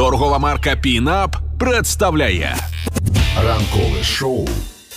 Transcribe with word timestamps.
Торгова 0.00 0.38
марка 0.38 0.76
Пінап 0.76 1.36
представляє 1.58 2.56
Ранкове 3.46 4.02
шоу 4.02 4.48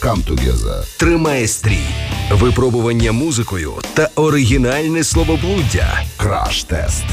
«Come 0.01 0.23
Together». 0.29 0.99
Тримає 0.99 1.47
стрій, 1.47 1.85
випробування 2.31 3.11
музикою 3.11 3.73
та 3.93 4.09
оригінальне 4.15 5.03
словоблуддя. 5.03 6.03
Краш-тест 6.17 7.03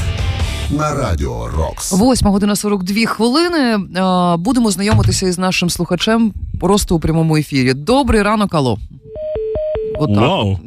на 0.69 0.95
радіо 0.95 1.47
Рокс. 1.57 1.91
Восьма 1.91 2.31
година 2.31 2.55
42 2.55 3.05
хвилини. 3.05 3.77
Будемо 4.37 4.71
знайомитися 4.71 5.27
із 5.27 5.37
нашим 5.37 5.69
слухачем 5.69 6.33
просто 6.59 6.95
у 6.95 6.99
прямому 6.99 7.37
ефірі. 7.37 7.73
Добрий 7.73 8.21
ранок, 8.21 8.53
алло. 8.53 8.77
Отак. 9.99 10.17
Вау. 10.17 10.57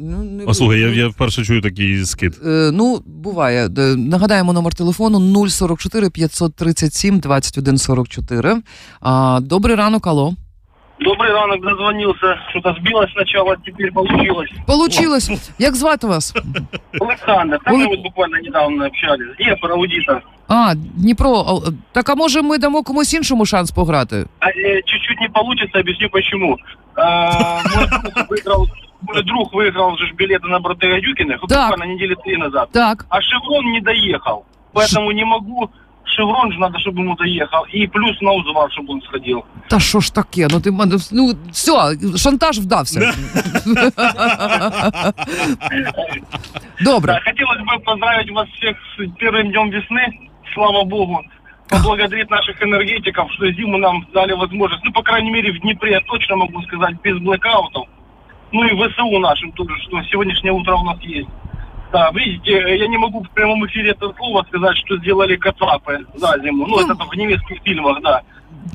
Ну, 0.44 0.44
не 0.44 0.44
А 0.50 0.54
слухай, 0.54 0.80
я, 0.80 0.86
було. 0.86 0.98
я 0.98 1.08
вперше 1.08 1.44
чую 1.44 1.60
такий 1.62 2.04
скид. 2.04 2.34
Е, 2.46 2.70
Ну, 2.72 3.02
буває. 3.06 3.66
Е, 3.78 3.96
Нагадаємо 3.96 4.52
номер 4.52 4.74
телефону 4.74 5.48
044 5.48 6.10
537 6.10 7.18
21 7.20 7.78
44. 7.78 8.56
А, 9.00 9.38
Добрий 9.42 9.76
ранок, 9.76 10.06
алло. 10.06 10.34
Добрый 11.00 11.32
ранок, 11.32 11.62
дозвонился. 11.62 12.36
Что-то 12.50 12.74
сбилось 12.80 13.10
сначала, 13.12 13.56
теперь 13.66 13.92
получилось. 13.92 14.50
Получилось. 14.66 15.30
Як 15.58 15.74
звати 15.76 16.06
вас? 16.06 16.34
Александр, 17.00 17.58
там 17.64 17.74
Ой. 17.74 17.80
мы 17.80 17.86
вот 17.88 18.02
буквально 18.02 18.36
недавно 18.40 18.86
общались. 18.86 19.36
Днепр, 19.38 19.72
аудитор. 19.72 20.22
А, 20.48 20.74
Дніпро. 20.74 21.62
А, 21.66 21.70
Так 21.92 22.08
а 22.10 22.14
може 22.14 22.42
ми 22.42 22.58
дамо 22.58 22.82
комусь 22.82 23.14
іншому 23.14 23.46
шанс 23.46 23.70
пограти? 23.70 24.26
А, 24.40 24.46
э, 24.46 24.82
чуть-чуть 24.84 25.20
не 25.20 25.28
получится, 25.28 25.78
объясню 25.78 26.08
почему. 26.10 26.56
А, 26.96 27.60
мой 27.76 27.86
друг 27.86 28.30
выиграл, 28.30 28.66
мой 29.07 29.23
друг 29.23 29.53
выиграл 29.53 29.97
же 29.97 30.11
билеты 30.13 30.47
на 30.47 30.59
Братыра 30.59 30.97
Юкиных 30.97 31.41
Так. 31.47 31.69
буквально 31.71 31.93
недели 31.93 32.15
три 32.23 32.37
назад. 32.37 32.69
Так. 32.71 33.05
А 33.09 33.21
Шеврон 33.21 33.71
не 33.71 33.81
доехал. 33.81 34.45
Поэтому 34.73 35.11
не 35.11 35.23
могу. 35.23 35.69
Шеврон 36.03 36.51
же 36.51 36.59
надо, 36.59 36.79
чтобы 36.79 37.01
ему 37.01 37.15
доехал. 37.15 37.63
И 37.65 37.87
плюс 37.87 38.21
на 38.21 38.31
узвар, 38.33 38.71
чтобы 38.71 38.93
он 38.93 39.01
сходил. 39.01 39.43
Та 39.69 39.79
що 39.79 39.99
ж 39.99 40.13
таке? 40.13 40.47
Ну 40.51 40.59
ти 40.61 40.71
мене 40.71 40.95
ну 41.11 41.33
все, 41.51 41.73
шантаж 42.17 42.57
вдався. 42.59 43.13
Добре. 46.81 47.13
Да, 47.13 47.19
хотелось 47.19 47.59
бы 47.59 47.79
поздравить 47.83 48.31
вас 48.31 48.47
всех 48.49 48.77
с 48.97 49.17
первым 49.17 49.51
днем 49.51 49.69
весны. 49.69 50.29
Слава 50.53 50.83
богу. 50.83 51.21
Поблагодарить 51.69 52.29
наших 52.29 52.61
энергетиков, 52.61 53.31
что 53.33 53.51
зиму 53.51 53.77
нам 53.77 54.05
дали 54.13 54.33
возможность. 54.33 54.83
Ну, 54.83 54.91
по 54.91 55.01
крайней 55.01 55.31
мере, 55.31 55.51
в 55.51 55.59
Днепре 55.61 55.91
я 55.93 56.01
точно 56.01 56.35
могу 56.35 56.61
сказать, 56.61 56.95
без 57.03 57.17
блэкаутов. 57.17 57.84
Ну 58.55 58.63
и 58.63 58.69
ВСУ 58.69 59.19
нашим 59.19 59.51
тоже, 59.51 59.73
что 59.81 60.01
сегодняшнее 60.03 60.53
утро 60.53 60.77
у 60.77 60.85
нас 60.85 60.97
есть. 61.01 61.27
Да, 61.94 62.10
видите, 62.14 62.52
я 62.78 62.86
не 62.88 62.98
могу 62.98 63.20
в 63.20 63.28
прямом 63.34 63.66
эфире 63.66 63.90
это 63.92 64.12
слово 64.16 64.44
сказать, 64.48 64.76
что 64.76 64.96
сделали 64.98 65.36
кацапы 65.36 65.98
за 66.16 66.38
зиму. 66.44 66.66
Ну, 66.68 66.76
это 66.78 66.94
в 66.94 67.16
немецких 67.16 67.58
фильмах, 67.64 67.98
да. 68.02 68.20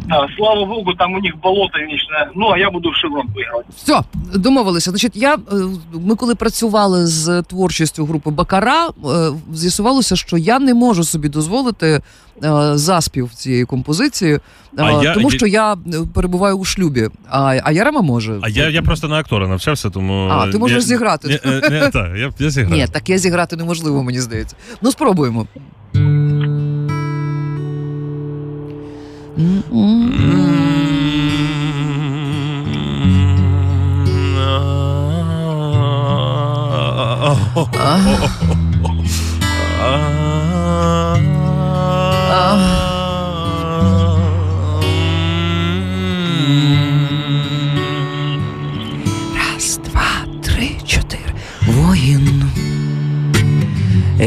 Да, 0.08 0.28
слава 0.38 0.66
богу, 0.66 0.94
там 0.96 1.14
у 1.14 1.20
них 1.20 1.34
болото 1.38 1.80
вечное. 1.80 2.30
Ну, 2.36 2.52
а 2.52 2.58
я 2.58 2.70
буду 2.70 2.90
в 2.90 2.96
Шеврон 2.96 3.28
выигрывать. 3.28 3.66
Все, 3.76 4.02
домовилися. 4.36 4.90
Значить, 4.92 5.16
я 5.16 5.34
е, 5.34 5.38
ми 5.94 6.16
коли 6.16 6.36
працювали 6.36 7.06
з 7.08 7.42
творчістю 7.42 8.06
групи 8.06 8.30
Бакара, 8.30 8.88
е, 8.88 8.92
з'ясувалося, 9.54 10.16
що 10.16 10.38
я 10.38 10.60
не 10.60 10.74
можу 10.74 11.04
собі 11.04 11.30
дозволити 11.30 12.02
е, 12.44 12.78
заспів 12.78 13.30
цієї 13.34 13.66
композиції, 13.66 14.34
е, 14.34 14.40
А 14.78 15.04
я- 15.04 15.14
тому 15.14 15.32
я- 15.32 15.38
що 15.38 15.48
я 15.48 15.74
е, 15.74 15.78
перебуваю 16.14 16.56
у 16.58 16.66
шлюбі. 16.66 17.10
А, 17.30 17.60
а 17.64 17.72
Ярема 17.72 18.02
може. 18.02 18.40
А 18.42 18.50
я, 18.50 18.70
я 18.70 18.82
просто 18.82 19.08
на 19.08 19.16
актора 19.20 19.48
навчався, 19.48 19.90
тому. 19.90 20.30
А, 20.32 20.52
ти 20.52 20.58
можеш 20.58 20.76
я, 20.76 20.82
зіграти. 20.82 21.28
Ні, 21.28 21.52
е, 21.52 21.70
не, 21.70 21.90
так, 21.90 22.12
я, 22.18 22.32
я 22.40 22.50
зіграю. 22.50 22.82
Ні, 22.82 22.88
таке 23.11 23.19
зіграти 23.19 23.57
неможливо, 23.57 24.03
мені 24.03 24.21
здається. 24.21 24.57
Ну, 24.83 24.91
спробуємо. 24.91 25.47
Раз, 37.75 38.07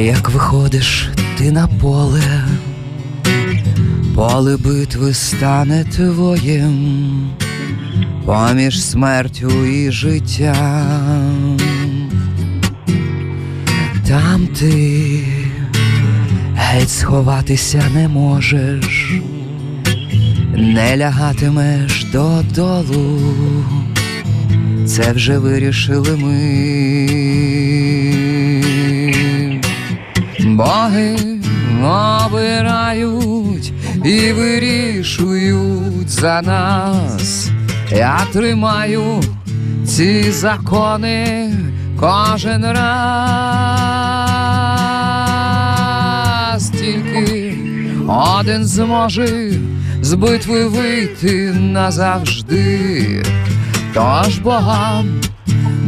Як 0.03 0.29
виходиш 0.29 1.09
ти 1.37 1.51
на 1.51 1.67
поле, 1.67 2.43
поле 4.15 4.57
битви 4.57 5.13
стане 5.13 5.85
твоїм, 5.95 7.29
поміж 8.25 8.83
смертю 8.83 9.65
і 9.65 9.91
життям. 9.91 11.57
Там 14.07 14.47
ти 14.47 15.23
геть 16.55 16.89
сховатися 16.89 17.83
не 17.93 18.07
можеш, 18.07 19.13
не 20.55 20.97
лягатимеш 20.97 22.05
додолу. 22.11 23.19
Це 24.87 25.11
вже 25.11 25.37
вирішили 25.37 26.17
ми. 26.17 27.82
І 34.13 34.33
вирішують 34.33 36.09
за 36.09 36.41
нас. 36.41 37.49
Я 37.91 38.19
тримаю 38.33 39.23
ці 39.85 40.31
закони 40.31 41.51
кожен 41.99 42.65
раз. 42.65 42.83
Тільки 46.69 47.57
один 48.07 48.65
зможе 48.65 49.51
з 50.01 50.13
битви 50.13 50.67
вийти 50.67 51.53
назавжди. 51.53 53.23
Тож 53.93 54.39
богам 54.39 55.21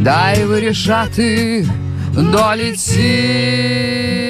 дай 0.00 0.44
вирішати 0.44 1.66
долі 2.14 2.72
ці. 2.72 4.25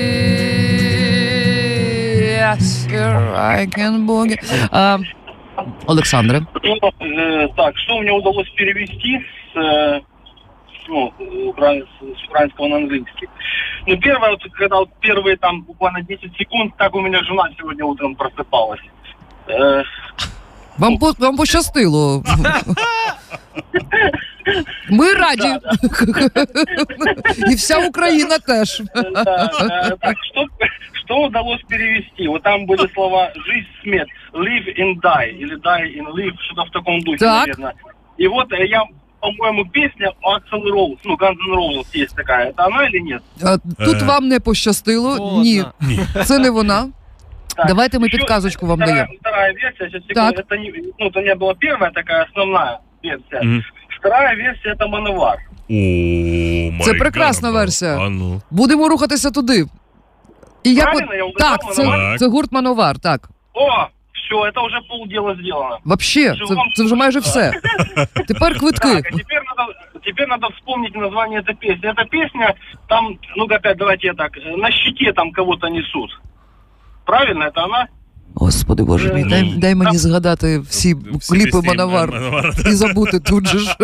Yes, 2.46 2.85
here 2.85 3.34
I 3.35 3.66
can 3.75 4.06
boogie. 4.07 4.38
А, 4.72 5.00
Олександре, 5.88 6.41
Ну, 6.63 6.75
э, 7.00 7.47
так, 7.57 7.78
что 7.78 7.97
мне 8.00 8.12
удалось 8.12 8.50
перевести 8.50 9.19
с, 9.53 9.57
э, 9.59 10.02
ну, 10.90 11.12
укра- 11.50 11.84
с 12.19 12.28
украинского 12.29 12.68
на 12.68 12.75
английский? 12.75 13.28
Ну, 13.88 13.97
первое, 13.97 14.29
вот, 14.29 14.44
когда 14.53 14.75
вот 14.78 14.90
первые 15.00 15.35
там 15.38 15.62
буквально 15.63 16.02
10 16.03 16.31
секунд, 16.38 16.74
так 16.78 16.96
у 16.96 17.02
меня 17.02 17.24
жена 17.24 17.50
сегодня 17.57 17.85
утром 17.85 18.16
просыпалась. 18.16 18.81
Э, 19.47 19.84
вам, 20.78 20.97
по- 21.00 21.16
вам 21.19 21.38
пощастило. 21.38 22.24
Ми 24.90 25.13
раді. 25.13 25.56
І 27.52 27.56
вся 27.56 27.78
Україна 27.78 28.38
теж. 28.38 28.81
да, 29.13 29.50
э, 29.62 29.97
так, 30.02 30.16
что, 31.16 31.16
что 31.16 31.22
удалось 31.24 31.62
перевести? 31.68 32.28
Вот 32.28 32.44
там 32.44 32.66
были 32.66 32.88
слова 32.94 33.31
«жизнь, 33.46 33.68
смерть», 33.84 34.09
«live 34.34 34.68
and 34.78 34.96
die» 35.02 35.31
или 35.31 35.56
«die 35.56 35.97
and 36.00 36.13
live», 36.13 36.35
что-то 36.40 36.66
в 36.66 36.72
таком 36.72 37.02
духе, 37.02 37.18
Так. 37.18 37.47
наверное. 37.47 37.74
И 38.18 38.28
вот 38.28 38.52
э, 38.53 38.66
я, 38.68 38.84
по-моему, 39.19 39.66
песня 39.66 40.12
Axel 40.24 40.63
Rose, 40.74 40.97
ну, 41.03 41.16
Guns 41.16 41.38
N' 41.47 41.56
Roses 41.56 41.88
есть 41.94 42.16
такая. 42.16 42.50
Это 42.50 42.66
она 42.66 42.88
или 42.88 43.00
нет? 43.00 43.22
А, 43.44 43.57
Тут 43.85 44.02
Е. 44.02 44.06
вам 44.06 44.28
не 44.28 44.40
пощастило. 44.40 45.41
Ні, 45.44 45.63
Ні. 45.81 46.00
це 46.25 46.40
не 46.40 46.50
вона. 46.50 46.90
Так, 47.57 47.68
Давайте 47.68 47.97
мы 48.00 48.06
еще 48.06 48.18
подсказочку 48.18 48.66
вам 48.66 48.78
вторая, 48.79 48.96
даем. 49.06 49.18
Вторая 49.22 49.53
версия, 49.53 49.90
сейчас 49.90 50.03
Так. 50.08 50.35
секунду, 50.35 50.41
это 50.41 50.58
не, 50.58 50.73
ну, 50.99 51.08
это 51.09 51.22
не 51.22 51.35
была 51.35 51.53
первая 51.59 51.91
такая 51.91 52.23
основная 52.23 52.78
версия. 53.03 53.41
Мгм. 53.43 53.61
Вторая 53.99 54.35
версия 54.35 54.73
это 54.73 54.88
Мановар. 54.88 55.38
О, 55.70 55.73
май 56.72 56.82
Це 56.82 56.93
прекрасна 56.93 57.47
гад. 57.52 57.58
версія. 57.58 57.97
А 57.99 58.09
ну. 58.09 58.41
Будемо 58.52 58.90
рухатися 58.90 59.32
туди. 59.32 59.66
І 60.64 60.73
як 60.73 60.85
Правильно 60.85 61.11
от- 61.11 61.17
я 61.17 61.23
угадав, 61.23 61.59
так, 61.59 61.73
це, 61.73 61.84
Мановар? 61.85 62.20
це 62.20 62.28
гурт 62.28 62.52
Мановар, 62.52 62.99
так. 62.99 63.29
О, 63.53 63.88
все, 64.14 64.35
это 64.35 64.66
уже 64.66 64.79
полдела 64.90 65.35
сделано. 65.41 65.78
Вообще, 65.85 66.35
це, 66.47 66.55
це 66.76 66.84
вже 66.84 66.96
майже 66.96 67.20
все. 67.20 67.52
Тепер 68.28 68.59
квитки. 68.59 68.93
Так, 68.96 69.05
а 69.05 69.17
теперь 69.17 69.43
надо, 69.58 69.73
теперь 70.05 70.28
надо 70.28 70.47
вспомнить 70.55 70.96
название 70.96 71.40
этой 71.41 71.55
песни. 71.55 71.90
Эта 71.90 72.05
песня, 72.09 72.53
там, 72.88 73.17
ну 73.38 73.43
опять 73.46 73.78
давайте 73.78 74.08
я 74.08 74.14
так, 74.14 74.32
э, 74.38 74.58
на 74.58 74.72
щите 74.72 75.14
там 75.14 75.32
кого-то 75.32 75.67
несут. 75.67 76.09
Правильно, 77.05 77.43
это 77.46 77.64
она? 77.64 77.88
Господи 78.35 78.84
боже 78.84 79.14
мій, 79.14 79.23
дай, 79.23 79.43
дай 79.58 79.76
мені 79.76 79.97
згадати 79.97 80.59
всі 80.59 80.96
Всі 81.20 81.34
кліпи 81.34 81.46
пісні 81.46 81.67
Мановар 81.67 82.11
Мановара, 82.11 82.49
і 82.66 82.72
забути 82.72 83.20
тут 83.20 83.47
же 83.47 83.59
ж. 83.59 83.76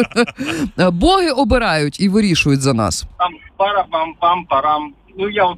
Боги 0.91 1.29
обирають 1.31 1.99
і 1.99 2.09
вирішують 2.09 2.61
за 2.61 2.73
нас. 2.73 3.05
Там 3.17 3.31
пара-пам-пам-парам. 3.57 4.87
Ну, 5.19 5.29
я 5.29 5.45
вот 5.45 5.57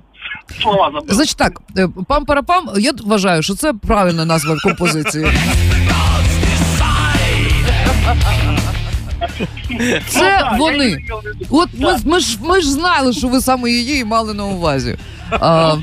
Слова 0.63 0.91
забыл. 0.91 1.15
Значить 1.15 1.37
так, 1.37 1.61
е, 1.77 1.87
пам-парапам, 1.87 2.79
я 2.79 2.93
вважаю, 3.05 3.43
що 3.43 3.55
це 3.55 3.73
правильна 3.73 4.25
назва 4.25 4.57
композиції. 4.63 5.27
Це 10.09 10.51
Ну 10.53 10.59
вони. 10.59 10.99
От 11.51 11.69
ми, 11.79 11.97
ми 12.05 12.21
ж 12.21 12.39
ми 12.43 12.61
ж 12.61 12.71
знали, 12.73 13.13
що 13.13 13.29
ви 13.29 13.41
саме 13.41 13.71
її 13.71 14.05
мали 14.05 14.35
на 14.35 14.45
увазі. 14.45 14.97
Было, 15.31 15.81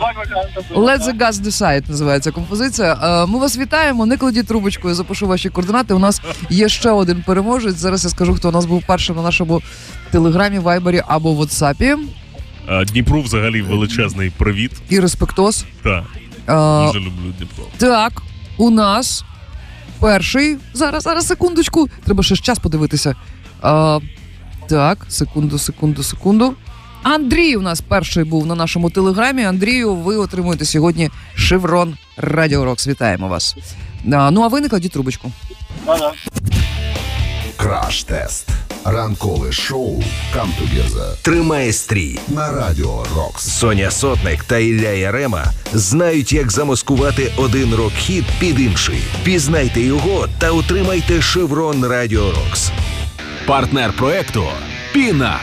Let 0.75 1.01
the 1.01 1.17
gas 1.17 1.33
decide 1.33 1.89
називається 1.89 2.31
композиція. 2.31 3.25
Ми 3.27 3.39
вас 3.39 3.57
вітаємо. 3.57 4.05
Не 4.05 4.17
кладіть 4.17 4.47
трубочку, 4.47 4.89
я 4.89 4.95
запишу 4.95 5.27
ваші 5.27 5.49
координати. 5.49 5.93
У 5.93 5.99
нас 5.99 6.21
є 6.49 6.69
ще 6.69 6.89
один 6.89 7.23
переможець. 7.27 7.75
Зараз 7.75 8.03
я 8.03 8.09
скажу, 8.09 8.35
хто 8.35 8.49
у 8.49 8.51
нас 8.51 8.65
був 8.65 8.83
першим 8.88 9.15
на 9.15 9.21
нашому 9.21 9.61
телеграмі, 10.11 10.59
вайбері 10.59 11.03
або 11.07 11.33
ватсапі. 11.33 11.95
А, 12.67 12.85
Дніпру 12.85 13.21
взагалі 13.21 13.61
величезний 13.61 14.29
привіт. 14.29 14.71
І 14.89 14.99
респектос. 14.99 15.65
Так, 15.83 16.03
Е, 16.49 16.85
дуже 16.85 16.99
люблю 16.99 17.33
Дніпро. 17.37 17.63
Так, 17.77 18.21
у 18.57 18.69
нас 18.69 19.23
перший. 19.99 20.57
Зараз, 20.73 21.03
зараз, 21.03 21.27
секундочку. 21.27 21.89
Треба 22.05 22.23
ще 22.23 22.35
ж 22.35 22.41
час 22.41 22.59
подивитися. 22.59 23.15
А, 23.61 23.99
так, 24.67 25.05
секунду, 25.09 25.59
секунду, 25.59 26.03
секунду. 26.03 26.53
Андрій 27.03 27.55
у 27.55 27.61
нас 27.61 27.81
перший 27.81 28.23
був 28.23 28.45
на 28.45 28.55
нашому 28.55 28.89
телеграмі. 28.89 29.43
Андрію, 29.43 29.95
ви 29.95 30.15
отримуєте 30.15 30.65
сьогодні 30.65 31.09
шеврон 31.35 31.97
Радіо 32.17 32.65
Рокс. 32.65 32.87
Вітаємо 32.87 33.27
вас. 33.27 33.55
А, 34.13 34.31
ну 34.31 34.41
а 34.41 34.47
ви 34.47 34.61
не 34.61 34.69
кладіть 34.69 34.91
трубочку. 34.91 35.31
Краш-тест. 37.57 38.47
Ранкове 38.85 39.51
шоу 39.51 40.03
«Камтугеза» 40.35 41.15
Тримає 41.21 41.73
стрій. 41.73 42.19
на 42.27 42.51
Радіо 42.51 43.05
Рокс. 43.15 43.43
Соня 43.49 43.91
Сотник 43.91 44.43
та 44.43 44.57
Ілля 44.57 44.89
Ярема 44.89 45.45
знають, 45.73 46.33
як 46.33 46.51
замаскувати 46.51 47.31
один 47.37 47.75
рок-хіт 47.75 48.25
під 48.39 48.59
інший. 48.59 49.01
Пізнайте 49.23 49.81
його 49.81 50.27
та 50.39 50.51
отримайте 50.51 51.21
шеврон 51.21 51.85
Радіо 51.85 52.31
Рокс. 52.31 52.71
Партнер 53.47 53.93
проекту 53.93 54.43
Пінап. 54.93 55.41